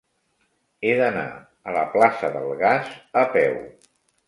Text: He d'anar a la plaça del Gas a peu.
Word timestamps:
He 0.89 0.93
d'anar 0.99 1.25
a 1.69 1.75
la 1.77 1.85
plaça 1.93 2.33
del 2.39 2.51
Gas 2.65 2.91
a 3.25 3.29
peu. 3.39 3.57